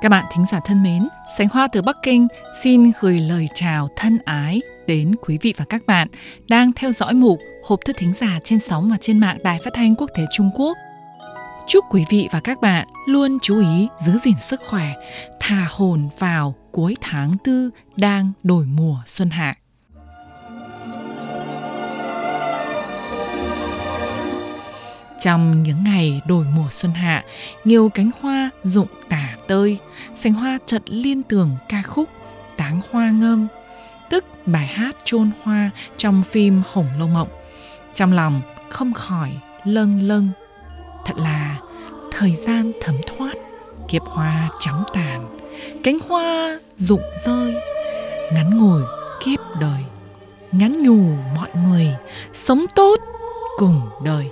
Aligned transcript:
Các 0.00 0.08
bạn 0.08 0.24
thính 0.30 0.46
giả 0.52 0.60
thân 0.64 0.82
mến, 0.82 1.08
Sánh 1.38 1.48
Hoa 1.48 1.68
từ 1.72 1.82
Bắc 1.82 1.96
Kinh 2.02 2.28
xin 2.62 2.92
gửi 3.00 3.20
lời 3.20 3.48
chào 3.54 3.88
thân 3.96 4.18
ái 4.24 4.60
đến 4.86 5.14
quý 5.20 5.38
vị 5.42 5.54
và 5.56 5.64
các 5.68 5.86
bạn 5.86 6.08
đang 6.48 6.72
theo 6.72 6.92
dõi 6.92 7.14
mục 7.14 7.38
Hộp 7.64 7.80
thư 7.84 7.92
thính 7.92 8.12
giả 8.20 8.38
trên 8.44 8.60
sóng 8.60 8.90
và 8.90 8.96
trên 9.00 9.18
mạng 9.18 9.38
Đài 9.42 9.58
Phát 9.64 9.70
thanh 9.74 9.94
Quốc 9.96 10.10
tế 10.14 10.26
Trung 10.32 10.50
Quốc. 10.54 10.76
Chúc 11.66 11.84
quý 11.90 12.04
vị 12.10 12.28
và 12.32 12.40
các 12.40 12.60
bạn 12.60 12.88
luôn 13.06 13.38
chú 13.42 13.60
ý 13.60 13.88
giữ 14.06 14.18
gìn 14.18 14.36
sức 14.40 14.60
khỏe, 14.70 14.92
thả 15.40 15.66
hồn 15.70 16.08
vào 16.18 16.54
cuối 16.72 16.96
tháng 17.00 17.36
tư 17.44 17.70
đang 17.96 18.32
đổi 18.42 18.66
mùa 18.66 18.96
xuân 19.06 19.30
hạ. 19.30 19.54
Trong 25.20 25.62
những 25.62 25.84
ngày 25.84 26.22
đổi 26.26 26.46
mùa 26.56 26.68
xuân 26.70 26.92
hạ, 26.92 27.24
nhiều 27.64 27.88
cánh 27.94 28.10
hoa 28.20 28.50
rụng 28.62 28.88
tả 29.08 29.36
tơi, 29.46 29.78
sành 30.14 30.32
hoa 30.32 30.58
chợt 30.66 30.82
liên 30.86 31.22
tưởng 31.22 31.56
ca 31.68 31.82
khúc 31.82 32.08
Táng 32.56 32.80
Hoa 32.90 33.10
Ngâm, 33.10 33.46
tức 34.10 34.24
bài 34.46 34.66
hát 34.66 34.96
chôn 35.04 35.30
hoa 35.42 35.70
trong 35.96 36.22
phim 36.30 36.62
Hồng 36.72 36.86
Lâu 36.98 37.08
Mộng. 37.08 37.28
Trong 37.94 38.12
lòng 38.12 38.40
không 38.68 38.92
khỏi 38.92 39.30
lâng 39.64 40.02
lâng. 40.02 40.28
Thật 41.04 41.14
là 41.16 41.56
thời 42.10 42.34
gian 42.34 42.72
thấm 42.80 42.94
thoát, 43.06 43.34
kiếp 43.88 44.02
hoa 44.02 44.48
chóng 44.60 44.84
tàn, 44.94 45.38
cánh 45.84 45.98
hoa 46.08 46.58
rụng 46.78 47.02
rơi, 47.26 47.54
ngắn 48.32 48.58
ngủi 48.58 48.82
kiếp 49.24 49.40
đời, 49.60 49.84
ngắn 50.52 50.82
nhủ 50.82 51.16
mọi 51.36 51.48
người, 51.66 51.86
sống 52.34 52.66
tốt 52.74 52.96
cùng 53.58 53.80
đời 54.04 54.30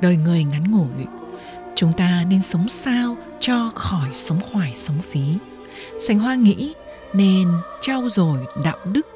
đời 0.00 0.16
người 0.16 0.44
ngắn 0.44 0.70
ngủi, 0.70 1.06
chúng 1.74 1.92
ta 1.92 2.24
nên 2.28 2.42
sống 2.42 2.68
sao 2.68 3.16
cho 3.40 3.70
khỏi 3.74 4.08
sống 4.14 4.40
hoài, 4.52 4.72
sống 4.76 4.98
phí? 5.10 5.20
Sành 6.00 6.18
hoa 6.18 6.34
nghĩ 6.34 6.74
nên 7.12 7.48
trau 7.80 8.08
dồi 8.08 8.38
đạo 8.64 8.78
đức, 8.92 9.06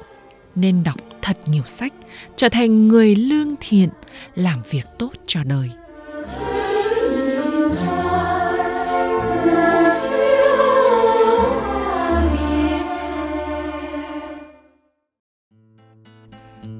nên 0.55 0.83
đọc 0.83 0.95
thật 1.21 1.37
nhiều 1.45 1.63
sách, 1.67 1.93
trở 2.35 2.49
thành 2.49 2.87
người 2.87 3.15
lương 3.15 3.55
thiện, 3.59 3.89
làm 4.35 4.61
việc 4.69 4.85
tốt 4.99 5.11
cho 5.27 5.43
đời. 5.43 5.69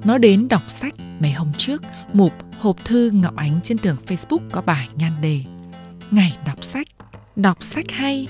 Nói 0.04 0.18
đến 0.18 0.48
đọc 0.48 0.62
sách, 0.70 0.94
mấy 1.20 1.32
hôm 1.32 1.52
trước, 1.58 1.82
mục 2.12 2.32
hộp 2.58 2.84
thư 2.84 3.10
Ngọc 3.10 3.36
Ánh 3.36 3.60
trên 3.62 3.78
tường 3.78 3.96
Facebook 4.06 4.50
có 4.52 4.62
bài 4.62 4.88
nhan 4.96 5.12
đề 5.22 5.40
Ngày 6.10 6.36
đọc 6.46 6.64
sách, 6.64 6.86
đọc 7.36 7.62
sách 7.64 7.90
hay, 7.90 8.26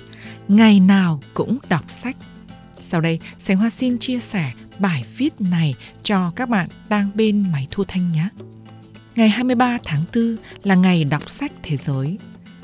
ngày 0.49 0.81
nào 0.81 1.21
cũng 1.35 1.59
đọc 1.69 1.91
sách. 1.91 2.17
Sau 2.75 3.01
đây, 3.01 3.19
Sánh 3.39 3.57
Hoa 3.57 3.71
xin 3.71 3.99
chia 3.99 4.19
sẻ 4.19 4.53
bài 4.79 5.05
viết 5.17 5.41
này 5.41 5.75
cho 6.03 6.33
các 6.37 6.49
bạn 6.49 6.69
đang 6.89 7.11
bên 7.15 7.45
máy 7.53 7.67
thu 7.71 7.85
thanh 7.89 8.09
nhé. 8.09 8.29
Ngày 9.17 9.29
23 9.29 9.79
tháng 9.85 10.05
4 10.15 10.37
là 10.63 10.75
ngày 10.75 11.05
đọc 11.05 11.31
sách 11.31 11.53
thế 11.63 11.77
giới. 11.77 12.19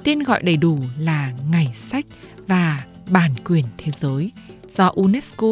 Tên 0.04 0.22
gọi 0.22 0.42
đầy 0.42 0.56
đủ 0.56 0.78
là 0.98 1.32
Ngày 1.50 1.72
sách 1.76 2.06
và 2.46 2.84
bản 3.10 3.34
quyền 3.44 3.64
thế 3.78 3.92
giới 4.00 4.32
do 4.68 4.92
UNESCO 4.94 5.46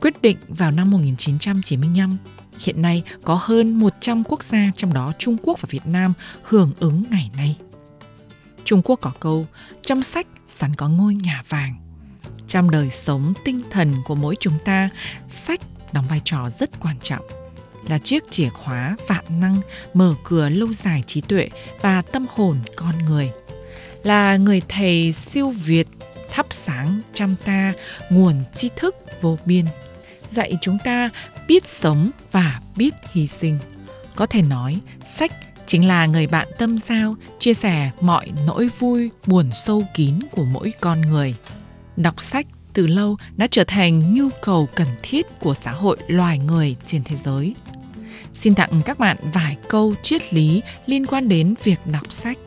quyết 0.00 0.22
định 0.22 0.36
vào 0.48 0.70
năm 0.70 0.90
1995 0.90 2.10
Hiện 2.58 2.82
nay 2.82 3.02
có 3.24 3.38
hơn 3.42 3.78
100 3.78 4.24
quốc 4.24 4.42
gia 4.42 4.70
trong 4.76 4.94
đó 4.94 5.12
Trung 5.18 5.36
Quốc 5.42 5.60
và 5.60 5.66
Việt 5.70 5.86
Nam 5.86 6.12
hưởng 6.42 6.72
ứng 6.80 7.02
ngày 7.10 7.30
nay. 7.36 7.56
Trung 8.64 8.82
Quốc 8.84 8.98
có 9.00 9.12
câu, 9.20 9.46
trong 9.82 10.02
sách 10.02 10.26
sẵn 10.48 10.74
có 10.74 10.88
ngôi 10.88 11.14
nhà 11.14 11.42
vàng. 11.48 11.74
Trong 12.48 12.70
đời 12.70 12.90
sống 12.90 13.32
tinh 13.44 13.60
thần 13.70 13.92
của 14.04 14.14
mỗi 14.14 14.36
chúng 14.40 14.58
ta, 14.64 14.90
sách 15.28 15.60
đóng 15.92 16.06
vai 16.08 16.20
trò 16.24 16.50
rất 16.58 16.70
quan 16.80 16.96
trọng 17.02 17.24
là 17.88 17.98
chiếc 17.98 18.30
chìa 18.30 18.48
khóa 18.48 18.96
vạn 19.06 19.24
năng 19.40 19.56
mở 19.94 20.14
cửa 20.24 20.48
lâu 20.48 20.68
dài 20.72 21.02
trí 21.06 21.20
tuệ 21.20 21.48
và 21.80 22.02
tâm 22.02 22.26
hồn 22.34 22.56
con 22.76 22.94
người. 23.08 23.30
Là 24.04 24.36
người 24.36 24.62
thầy 24.68 25.12
siêu 25.12 25.50
việt 25.50 25.88
thắp 26.30 26.46
sáng 26.50 27.00
trong 27.14 27.34
ta 27.44 27.72
nguồn 28.10 28.44
tri 28.54 28.68
thức 28.76 28.96
vô 29.20 29.38
biên 29.44 29.64
dạy 30.30 30.58
chúng 30.60 30.78
ta 30.84 31.10
biết 31.48 31.66
sống 31.66 32.10
và 32.32 32.60
biết 32.76 32.94
hy 33.12 33.26
sinh. 33.26 33.58
Có 34.16 34.26
thể 34.26 34.42
nói, 34.42 34.80
sách 35.04 35.32
chính 35.66 35.88
là 35.88 36.06
người 36.06 36.26
bạn 36.26 36.48
tâm 36.58 36.78
giao, 36.78 37.14
chia 37.38 37.54
sẻ 37.54 37.90
mọi 38.00 38.30
nỗi 38.46 38.68
vui, 38.78 39.10
buồn 39.26 39.50
sâu 39.52 39.82
kín 39.94 40.14
của 40.30 40.44
mỗi 40.44 40.72
con 40.80 41.00
người. 41.00 41.34
Đọc 41.96 42.22
sách 42.22 42.46
từ 42.72 42.86
lâu 42.86 43.16
đã 43.36 43.46
trở 43.50 43.64
thành 43.64 44.14
nhu 44.14 44.28
cầu 44.42 44.68
cần 44.74 44.88
thiết 45.02 45.26
của 45.40 45.54
xã 45.54 45.70
hội 45.70 45.96
loài 46.06 46.38
người 46.38 46.76
trên 46.86 47.04
thế 47.04 47.16
giới. 47.24 47.54
Xin 48.34 48.54
tặng 48.54 48.80
các 48.84 48.98
bạn 48.98 49.16
vài 49.32 49.56
câu 49.68 49.94
triết 50.02 50.34
lý 50.34 50.62
liên 50.86 51.06
quan 51.06 51.28
đến 51.28 51.54
việc 51.64 51.78
đọc 51.92 52.12
sách. 52.12 52.38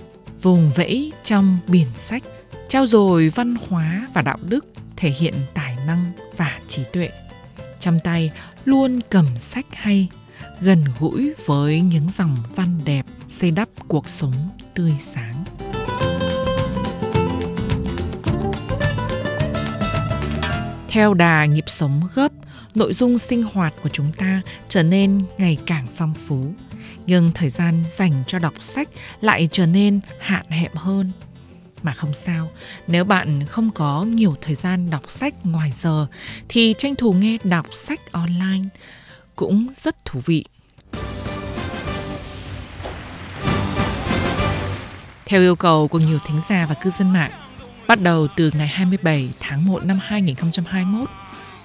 Vùng 0.41 0.71
vẫy 0.75 1.11
trong 1.23 1.57
biển 1.67 1.87
sách, 1.97 2.23
trao 2.67 2.85
dồi 2.85 3.29
văn 3.29 3.55
hóa 3.69 4.07
và 4.13 4.21
đạo 4.21 4.37
đức, 4.41 4.65
thể 4.97 5.09
hiện 5.09 5.33
tài 5.53 5.75
năng 5.87 6.11
và 6.37 6.59
trí 6.67 6.83
tuệ 6.93 7.09
trong 7.81 7.99
tay 7.99 8.31
luôn 8.65 8.99
cầm 9.09 9.25
sách 9.37 9.65
hay, 9.71 10.07
gần 10.61 10.83
gũi 10.99 11.33
với 11.45 11.81
những 11.81 12.07
dòng 12.17 12.37
văn 12.55 12.79
đẹp 12.85 13.05
xây 13.39 13.51
đắp 13.51 13.69
cuộc 13.87 14.09
sống 14.09 14.33
tươi 14.73 14.93
sáng. 14.99 15.43
Theo 20.89 21.13
đà 21.13 21.45
nhịp 21.45 21.65
sống 21.67 22.01
gấp, 22.15 22.31
nội 22.75 22.93
dung 22.93 23.17
sinh 23.17 23.43
hoạt 23.43 23.73
của 23.83 23.89
chúng 23.89 24.11
ta 24.17 24.41
trở 24.69 24.83
nên 24.83 25.21
ngày 25.37 25.57
càng 25.65 25.87
phong 25.95 26.13
phú, 26.13 26.53
nhưng 27.05 27.31
thời 27.33 27.49
gian 27.49 27.83
dành 27.97 28.23
cho 28.27 28.39
đọc 28.39 28.53
sách 28.59 28.89
lại 29.21 29.49
trở 29.51 29.65
nên 29.65 29.99
hạn 30.19 30.45
hẹp 30.49 30.75
hơn 30.75 31.11
mà 31.83 31.93
không 31.93 32.13
sao, 32.13 32.51
nếu 32.87 33.03
bạn 33.03 33.45
không 33.45 33.71
có 33.71 34.03
nhiều 34.03 34.35
thời 34.41 34.55
gian 34.55 34.89
đọc 34.89 35.11
sách 35.11 35.45
ngoài 35.45 35.73
giờ 35.81 36.07
thì 36.49 36.75
tranh 36.77 36.95
thủ 36.95 37.13
nghe 37.13 37.37
đọc 37.43 37.65
sách 37.73 38.11
online 38.11 38.69
cũng 39.35 39.67
rất 39.83 40.05
thú 40.05 40.19
vị. 40.25 40.45
Theo 45.25 45.41
yêu 45.41 45.55
cầu 45.55 45.87
của 45.87 45.99
nhiều 45.99 46.19
thính 46.27 46.41
giả 46.49 46.65
và 46.69 46.75
cư 46.75 46.89
dân 46.89 47.13
mạng, 47.13 47.31
bắt 47.87 48.01
đầu 48.01 48.27
từ 48.37 48.51
ngày 48.53 48.67
27 48.67 49.29
tháng 49.39 49.65
1 49.65 49.85
năm 49.85 49.99
2021, 50.01 51.09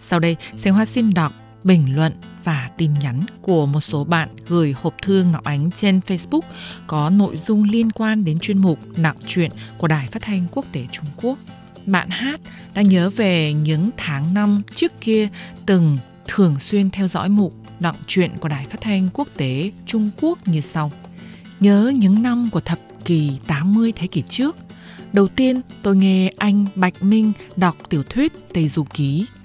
Sau 0.00 0.18
đây, 0.18 0.36
Sánh 0.56 0.72
Hoa 0.72 0.84
xin 0.84 1.14
đọc 1.14 1.32
bình 1.64 1.96
luận 1.96 2.12
và 2.48 2.70
tin 2.76 2.92
nhắn 3.00 3.20
của 3.42 3.66
một 3.66 3.80
số 3.80 4.04
bạn 4.04 4.28
gửi 4.46 4.74
hộp 4.76 4.94
thư 5.02 5.24
Ngọc 5.32 5.44
Ánh 5.44 5.70
trên 5.76 6.00
Facebook 6.06 6.40
có 6.86 7.10
nội 7.10 7.36
dung 7.36 7.62
liên 7.62 7.92
quan 7.92 8.24
đến 8.24 8.38
chuyên 8.38 8.58
mục 8.58 8.78
Nặng 8.96 9.16
chuyện 9.26 9.50
của 9.78 9.88
Đài 9.88 10.06
Phát 10.06 10.22
thanh 10.22 10.46
Quốc 10.52 10.64
tế 10.72 10.86
Trung 10.92 11.04
Quốc. 11.22 11.38
Bạn 11.86 12.08
Hát 12.08 12.40
đã 12.74 12.82
nhớ 12.82 13.10
về 13.10 13.52
những 13.52 13.90
tháng 13.96 14.34
năm 14.34 14.62
trước 14.74 14.92
kia 15.00 15.28
từng 15.66 15.98
thường 16.26 16.60
xuyên 16.60 16.90
theo 16.90 17.08
dõi 17.08 17.28
mục 17.28 17.54
Đọc 17.80 17.96
chuyện 18.06 18.30
của 18.40 18.48
Đài 18.48 18.66
Phát 18.66 18.80
thanh 18.80 19.06
Quốc 19.12 19.28
tế 19.36 19.72
Trung 19.86 20.10
Quốc 20.20 20.38
như 20.48 20.60
sau. 20.60 20.92
Nhớ 21.60 21.92
những 21.96 22.22
năm 22.22 22.48
của 22.52 22.60
thập 22.60 22.78
kỷ 23.04 23.32
80 23.46 23.92
thế 23.96 24.06
kỷ 24.06 24.22
trước, 24.28 24.56
đầu 25.12 25.28
tiên 25.28 25.60
tôi 25.82 25.96
nghe 25.96 26.32
anh 26.38 26.66
Bạch 26.74 27.02
Minh 27.02 27.32
đọc 27.56 27.76
tiểu 27.88 28.02
thuyết 28.02 28.32
Tây 28.54 28.68
Du 28.68 28.84
Ký– 28.84 29.26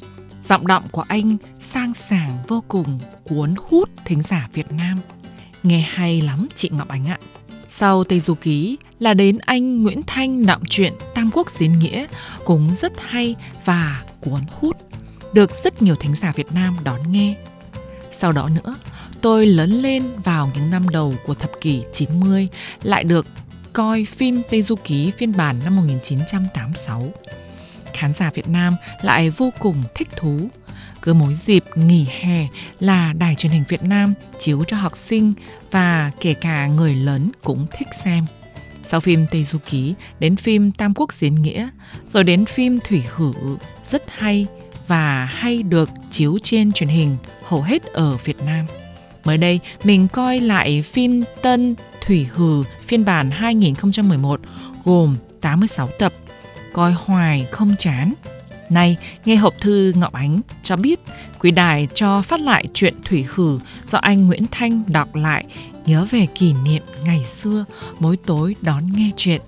Giọng 0.44 0.68
đọng 0.68 0.84
của 0.92 1.04
anh 1.08 1.38
sang 1.62 1.94
sảng 1.94 2.38
vô 2.48 2.64
cùng 2.68 3.00
cuốn 3.24 3.56
hút 3.58 3.90
thính 4.06 4.22
giả 4.30 4.50
Việt 4.54 4.72
Nam. 4.72 5.00
Nghe 5.64 5.80
hay 5.80 6.22
lắm 6.22 6.48
chị 6.56 6.70
Ngọc 6.74 6.88
Ánh 6.88 7.06
ạ. 7.06 7.20
Sau 7.70 8.04
Tây 8.04 8.20
Du 8.20 8.34
Ký 8.34 8.78
là 9.00 9.14
đến 9.14 9.38
anh 9.38 9.84
Nguyễn 9.84 10.02
Thanh 10.08 10.46
đọng 10.46 10.64
truyện 10.70 10.94
Tam 11.16 11.30
Quốc 11.34 11.48
Diễn 11.60 11.80
Nghĩa 11.80 12.06
cũng 12.46 12.76
rất 12.82 12.94
hay 12.98 13.36
và 13.66 14.04
cuốn 14.22 14.42
hút, 14.52 14.78
được 15.34 15.52
rất 15.64 15.82
nhiều 15.82 15.96
thính 15.96 16.16
giả 16.22 16.32
Việt 16.36 16.52
Nam 16.52 16.78
đón 16.84 17.12
nghe. 17.12 17.36
Sau 18.12 18.32
đó 18.32 18.50
nữa, 18.50 18.76
tôi 19.22 19.46
lớn 19.46 19.72
lên 19.72 20.04
vào 20.24 20.52
những 20.56 20.70
năm 20.70 20.90
đầu 20.90 21.14
của 21.26 21.34
thập 21.34 21.52
kỷ 21.62 21.84
90 21.94 22.48
lại 22.84 23.04
được 23.04 23.28
coi 23.74 24.06
phim 24.06 24.42
Tây 24.50 24.62
Du 24.62 24.76
Ký 24.76 25.12
phiên 25.12 25.34
bản 25.38 25.60
năm 25.64 25.76
1986. 25.76 27.14
Khán 27.94 28.14
giả 28.14 28.32
Việt 28.34 28.48
Nam 28.48 28.76
lại 29.02 29.30
vô 29.30 29.54
cùng 29.60 29.84
thích 29.96 30.08
thú. 30.16 30.48
Cứ 31.02 31.14
mỗi 31.14 31.36
dịp 31.46 31.64
nghỉ 31.76 32.08
hè 32.22 32.48
là 32.80 33.14
đài 33.14 33.36
truyền 33.36 33.52
hình 33.52 33.64
Việt 33.68 33.84
Nam 33.84 34.14
chiếu 34.40 34.64
cho 34.68 34.78
học 34.78 34.98
sinh 34.98 35.34
và 35.72 36.12
kể 36.20 36.34
cả 36.34 36.68
người 36.68 36.96
lớn 36.96 37.32
cũng 37.44 37.68
thích 37.78 37.88
xem. 38.04 38.26
Sau 38.84 39.00
phim 39.00 39.26
Tây 39.32 39.44
Du 39.44 39.58
Ký 39.70 39.94
đến 40.20 40.36
phim 40.36 40.72
Tam 40.72 40.94
Quốc 40.94 41.14
Diễn 41.14 41.36
Nghĩa, 41.36 41.70
rồi 42.14 42.24
đến 42.24 42.46
phim 42.46 42.80
Thủy 42.80 43.04
Hử 43.16 43.34
rất 43.90 44.04
hay 44.08 44.48
và 44.88 45.26
hay 45.26 45.64
được 45.64 45.90
chiếu 46.12 46.38
trên 46.44 46.72
truyền 46.72 46.90
hình 46.90 47.18
hầu 47.44 47.62
hết 47.62 47.84
ở 47.84 48.18
Việt 48.18 48.38
Nam. 48.46 48.66
Mới 49.26 49.38
đây, 49.38 49.60
mình 49.84 50.08
coi 50.08 50.40
lại 50.40 50.82
phim 50.82 51.24
Tân 51.42 51.76
Thủy 52.06 52.28
Hử 52.34 52.64
phiên 52.88 53.06
bản 53.06 53.32
2011 53.32 54.40
gồm 54.86 55.16
86 55.42 55.88
tập. 56.00 56.14
Coi 56.74 56.94
hoài 56.94 57.48
không 57.52 57.76
chán. 57.80 58.14
Nay, 58.70 58.98
nghe 59.26 59.36
hộp 59.36 59.54
thư 59.62 59.94
Ngọc 59.96 60.14
Ánh 60.14 60.42
cho 60.64 60.76
biết 60.76 61.00
quý 61.40 61.52
đài 61.52 61.88
cho 61.94 62.22
phát 62.22 62.40
lại 62.40 62.66
chuyện 62.74 62.94
Thủy 63.06 63.26
Hử 63.30 63.60
do 63.88 63.98
anh 63.98 64.28
Nguyễn 64.28 64.44
Thanh 64.52 64.84
đọc 64.88 65.16
lại 65.16 65.46
nhớ 65.86 66.08
về 66.12 66.26
kỷ 66.26 66.54
niệm 66.54 66.84
ngày 67.06 67.26
xưa 67.26 67.66
mỗi 68.00 68.18
tối 68.18 68.56
đón 68.62 68.84
nghe 68.96 69.12
chuyện. 69.18 69.42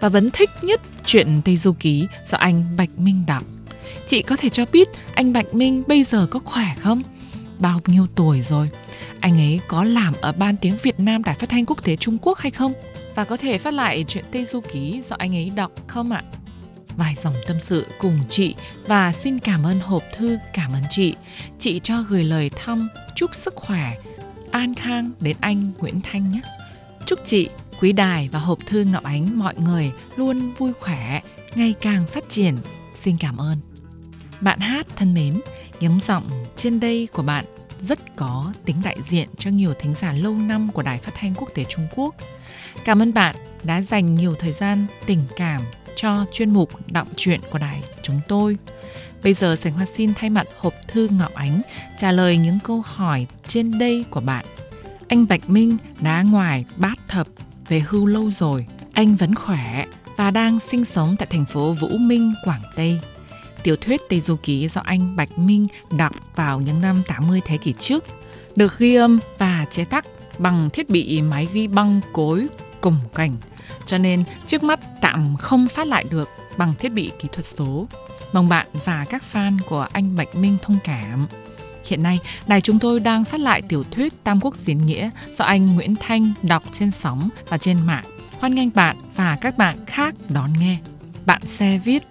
Và 0.00 0.08
vẫn 0.08 0.30
thích 0.30 0.50
nhất 0.62 0.80
chuyện 1.04 1.40
Tây 1.44 1.56
Du 1.56 1.72
Ký 1.72 2.06
do 2.24 2.38
anh 2.38 2.76
Bạch 2.76 2.98
Minh 2.98 3.24
đọc. 3.26 3.42
Chị 4.06 4.22
có 4.22 4.36
thể 4.36 4.48
cho 4.48 4.64
biết 4.72 4.88
anh 5.14 5.32
Bạch 5.32 5.54
Minh 5.54 5.82
bây 5.86 6.04
giờ 6.04 6.26
có 6.26 6.40
khỏe 6.44 6.74
không? 6.80 7.02
Bao 7.58 7.80
nhiêu 7.86 8.06
tuổi 8.14 8.42
rồi? 8.42 8.70
Anh 9.20 9.38
ấy 9.38 9.60
có 9.68 9.84
làm 9.84 10.14
ở 10.20 10.32
Ban 10.32 10.56
tiếng 10.56 10.76
Việt 10.82 11.00
Nam 11.00 11.24
Đài 11.24 11.34
Phát 11.34 11.48
thanh 11.48 11.66
Quốc 11.66 11.84
tế 11.84 11.96
Trung 11.96 12.18
Quốc 12.22 12.38
hay 12.38 12.50
không? 12.50 12.72
Và 13.14 13.24
có 13.24 13.36
thể 13.36 13.58
phát 13.58 13.74
lại 13.74 14.04
chuyện 14.08 14.24
Tây 14.32 14.46
Du 14.52 14.60
Ký 14.72 15.02
do 15.10 15.16
anh 15.18 15.36
ấy 15.36 15.50
đọc 15.54 15.72
không 15.86 16.10
ạ? 16.10 16.22
Vài 16.98 17.14
dòng 17.22 17.34
tâm 17.46 17.60
sự 17.60 17.86
cùng 17.98 18.20
chị 18.28 18.54
và 18.86 19.12
xin 19.12 19.38
cảm 19.38 19.62
ơn 19.62 19.80
hộp 19.80 20.02
thư 20.16 20.38
cảm 20.52 20.72
ơn 20.72 20.82
chị. 20.90 21.14
Chị 21.58 21.80
cho 21.84 22.02
gửi 22.08 22.24
lời 22.24 22.50
thăm 22.56 22.88
chúc 23.16 23.34
sức 23.34 23.54
khỏe, 23.56 23.94
an 24.50 24.74
khang 24.74 25.10
đến 25.20 25.36
anh 25.40 25.72
Nguyễn 25.78 26.00
Thanh 26.00 26.32
nhé. 26.32 26.40
Chúc 27.06 27.18
chị, 27.24 27.48
quý 27.80 27.92
đài 27.92 28.28
và 28.28 28.38
hộp 28.38 28.58
thư 28.66 28.84
Ngọc 28.84 29.02
Ánh 29.02 29.38
mọi 29.38 29.54
người 29.56 29.92
luôn 30.16 30.52
vui 30.58 30.72
khỏe, 30.80 31.20
ngày 31.54 31.74
càng 31.80 32.06
phát 32.06 32.24
triển. 32.28 32.56
Xin 33.02 33.16
cảm 33.20 33.36
ơn. 33.36 33.60
Bạn 34.40 34.60
hát 34.60 34.86
thân 34.96 35.14
mến, 35.14 35.40
nhóm 35.80 36.00
giọng 36.00 36.30
trên 36.56 36.80
đây 36.80 37.08
của 37.12 37.22
bạn 37.22 37.44
rất 37.82 38.16
có 38.16 38.52
tính 38.64 38.76
đại 38.84 38.96
diện 39.08 39.28
cho 39.38 39.50
nhiều 39.50 39.74
thính 39.78 39.94
giả 40.00 40.12
lâu 40.12 40.34
năm 40.34 40.68
của 40.72 40.82
Đài 40.82 40.98
Phát 40.98 41.14
thanh 41.14 41.34
Quốc 41.34 41.48
tế 41.54 41.64
Trung 41.64 41.86
Quốc. 41.96 42.14
Cảm 42.84 43.02
ơn 43.02 43.14
bạn 43.14 43.34
đã 43.62 43.82
dành 43.82 44.14
nhiều 44.14 44.34
thời 44.34 44.52
gian 44.52 44.86
tình 45.06 45.22
cảm 45.36 45.60
cho 46.00 46.24
chuyên 46.32 46.52
mục 46.52 46.70
đọng 46.90 47.08
truyện 47.16 47.40
của 47.50 47.58
đài 47.58 47.82
chúng 48.02 48.20
tôi. 48.28 48.56
Bây 49.22 49.34
giờ 49.34 49.56
sảnh 49.56 49.72
Hoa 49.72 49.86
xin 49.96 50.14
thay 50.14 50.30
mặt 50.30 50.46
hộp 50.58 50.72
thư 50.88 51.08
Ngọc 51.08 51.34
Ánh 51.34 51.60
trả 51.98 52.12
lời 52.12 52.36
những 52.36 52.58
câu 52.64 52.82
hỏi 52.86 53.26
trên 53.46 53.78
đây 53.78 54.04
của 54.10 54.20
bạn. 54.20 54.44
Anh 55.08 55.26
Bạch 55.28 55.50
Minh 55.50 55.76
đã 56.00 56.22
ngoài 56.22 56.64
bát 56.76 56.98
thập 57.08 57.26
về 57.68 57.80
hưu 57.80 58.06
lâu 58.06 58.30
rồi. 58.38 58.66
Anh 58.92 59.16
vẫn 59.16 59.34
khỏe 59.34 59.86
và 60.16 60.30
đang 60.30 60.60
sinh 60.60 60.84
sống 60.84 61.16
tại 61.18 61.26
thành 61.30 61.44
phố 61.44 61.72
Vũ 61.72 61.88
Minh, 61.88 62.32
Quảng 62.44 62.62
Tây 62.76 63.00
tiểu 63.62 63.76
thuyết 63.76 64.00
Tây 64.08 64.20
Du 64.20 64.36
Ký 64.36 64.68
do 64.68 64.80
anh 64.84 65.16
Bạch 65.16 65.38
Minh 65.38 65.66
đọc 65.98 66.12
vào 66.36 66.60
những 66.60 66.80
năm 66.80 67.02
80 67.06 67.40
thế 67.44 67.56
kỷ 67.56 67.74
trước, 67.78 68.04
được 68.56 68.78
ghi 68.78 68.94
âm 68.94 69.18
và 69.38 69.66
chế 69.70 69.84
tác 69.84 70.06
bằng 70.38 70.70
thiết 70.70 70.88
bị 70.90 71.22
máy 71.22 71.48
ghi 71.52 71.66
băng 71.66 72.00
cối 72.12 72.46
cùng 72.80 72.98
cảnh, 73.14 73.36
cho 73.86 73.98
nên 73.98 74.24
trước 74.46 74.62
mắt 74.62 74.80
tạm 75.00 75.36
không 75.36 75.68
phát 75.68 75.86
lại 75.86 76.04
được 76.10 76.28
bằng 76.56 76.74
thiết 76.78 76.88
bị 76.88 77.10
kỹ 77.18 77.28
thuật 77.32 77.46
số. 77.46 77.86
Mong 78.32 78.48
bạn 78.48 78.66
và 78.84 79.04
các 79.10 79.22
fan 79.32 79.58
của 79.66 79.86
anh 79.92 80.16
Bạch 80.16 80.34
Minh 80.34 80.56
thông 80.62 80.78
cảm. 80.84 81.26
Hiện 81.86 82.02
nay, 82.02 82.18
đài 82.46 82.60
chúng 82.60 82.78
tôi 82.78 83.00
đang 83.00 83.24
phát 83.24 83.40
lại 83.40 83.62
tiểu 83.62 83.82
thuyết 83.90 84.24
Tam 84.24 84.40
Quốc 84.40 84.56
Diễn 84.66 84.86
Nghĩa 84.86 85.10
do 85.38 85.44
anh 85.44 85.74
Nguyễn 85.74 85.94
Thanh 86.00 86.32
đọc 86.42 86.62
trên 86.72 86.90
sóng 86.90 87.28
và 87.48 87.58
trên 87.58 87.86
mạng. 87.86 88.04
Hoan 88.38 88.54
nghênh 88.54 88.68
bạn 88.74 88.96
và 89.16 89.38
các 89.40 89.58
bạn 89.58 89.86
khác 89.86 90.14
đón 90.28 90.52
nghe. 90.58 90.78
Bạn 91.26 91.46
xe 91.46 91.80
viết 91.84 92.02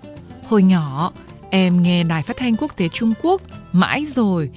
Hồi 0.48 0.64
nhỏ, 0.64 1.12
Em 1.50 1.82
nghe 1.82 2.04
Đài 2.04 2.24
Phát 2.24 2.38
thanh 2.38 2.56
Quốc 2.56 2.78
tế 2.78 2.90
Trung 2.90 3.14
Quốc 3.22 3.42
mãi 3.72 4.06
rồi. 4.16 4.50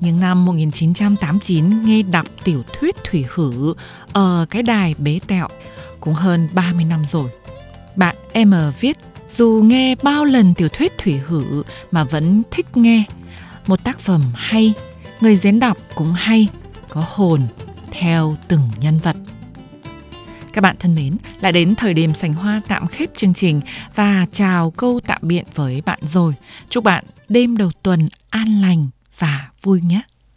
Nhưng 0.00 0.20
năm 0.20 0.44
1989 0.44 1.84
nghe 1.84 2.02
đọc 2.02 2.26
tiểu 2.44 2.62
thuyết 2.72 2.96
Thủy 3.04 3.26
Hử 3.28 3.74
ở 4.12 4.46
cái 4.50 4.62
đài 4.62 4.94
bế 4.98 5.20
tẹo 5.26 5.48
cũng 6.00 6.14
hơn 6.14 6.48
30 6.52 6.84
năm 6.84 7.04
rồi. 7.04 7.30
Bạn 7.96 8.16
em 8.32 8.54
viết 8.80 8.98
dù 9.36 9.62
nghe 9.64 9.94
bao 10.02 10.24
lần 10.24 10.54
tiểu 10.54 10.68
thuyết 10.68 10.92
Thủy 10.98 11.18
Hử 11.26 11.62
mà 11.90 12.04
vẫn 12.04 12.42
thích 12.50 12.76
nghe. 12.76 13.04
Một 13.66 13.84
tác 13.84 13.98
phẩm 14.00 14.22
hay, 14.34 14.74
người 15.20 15.36
diễn 15.36 15.60
đọc 15.60 15.78
cũng 15.94 16.12
hay, 16.12 16.48
có 16.88 17.04
hồn 17.08 17.42
theo 17.90 18.36
từng 18.48 18.70
nhân 18.80 18.98
vật. 18.98 19.16
Các 20.52 20.60
bạn 20.60 20.76
thân 20.78 20.94
mến, 20.94 21.16
lại 21.40 21.52
đến 21.52 21.74
thời 21.74 21.94
điểm 21.94 22.14
sành 22.14 22.34
hoa 22.34 22.62
tạm 22.68 22.86
khép 22.86 23.08
chương 23.16 23.34
trình 23.34 23.60
và 23.94 24.26
chào 24.32 24.70
câu 24.70 25.00
tạm 25.06 25.18
biệt 25.22 25.44
với 25.54 25.80
bạn 25.80 25.98
rồi. 26.02 26.34
Chúc 26.68 26.84
bạn 26.84 27.04
đêm 27.28 27.56
đầu 27.56 27.70
tuần 27.82 28.08
an 28.30 28.60
lành 28.60 28.88
và 29.20 29.50
vui 29.62 29.80
nhé. 29.80 30.02